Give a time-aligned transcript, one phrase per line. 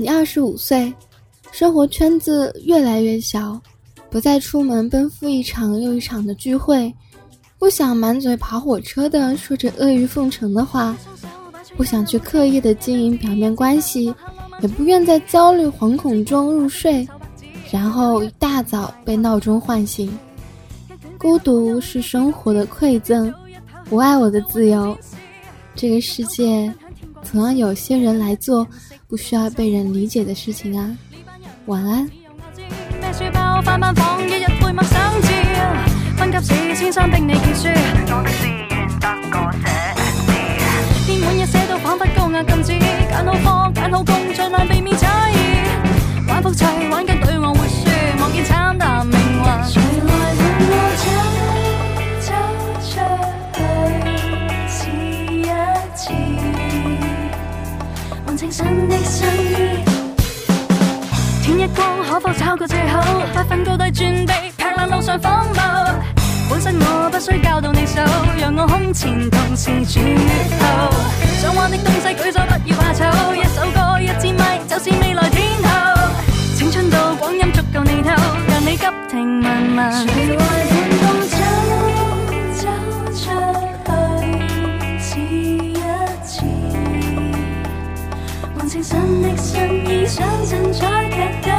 [0.00, 0.90] 你二十五岁，
[1.52, 3.60] 生活圈子越来越小，
[4.08, 6.90] 不再出门奔赴一场又一场的聚会，
[7.58, 10.96] 不想满嘴跑火车的说着阿谀奉承的话，
[11.76, 14.06] 不想去刻意的经营表面关系，
[14.62, 17.06] 也不愿在焦虑惶恐中入睡，
[17.70, 20.10] 然后一大早被闹钟唤醒。
[21.18, 23.30] 孤独是生活的馈赠，
[23.84, 24.96] 不爱我的自由，
[25.74, 26.72] 这个世界
[27.22, 28.66] 总要有些人来做。
[29.10, 30.96] 不需要被人理解的事情啊，
[31.66, 32.08] 晚安。
[58.40, 59.84] 青春的新衣，
[61.42, 62.98] 天一光可否找个借口，
[63.34, 65.60] 不分高低转地，劈烂路上荒谬。
[66.48, 68.00] 本身我不需教导你手，
[68.40, 70.02] 让我胸前同时转
[70.58, 70.90] 后。
[71.42, 73.04] 想玩的东西举手，不要怕丑。
[73.34, 75.68] 一首歌，一支咪，就是未来天后。
[76.56, 78.08] 青春到光阴足够你透，
[78.48, 80.19] 让你急停问问。
[88.68, 91.50] 情深的心意，想尽在剧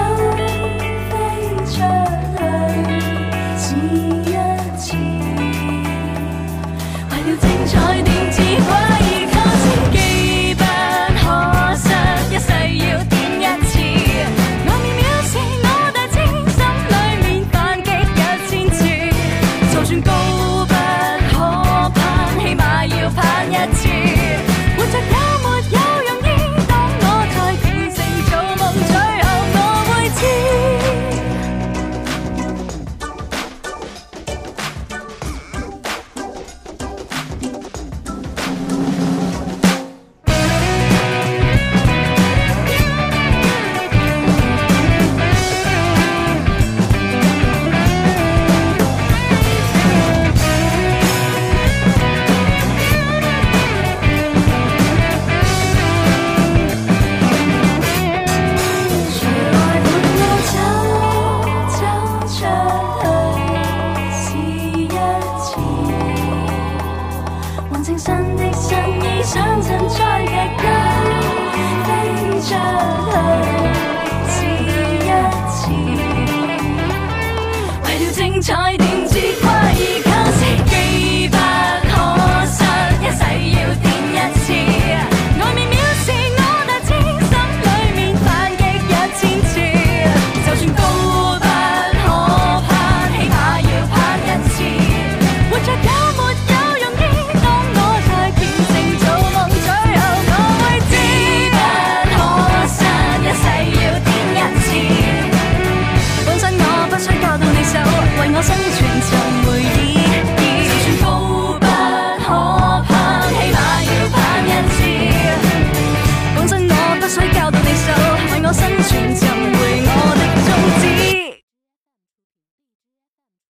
[78.11, 78.80] 精彩。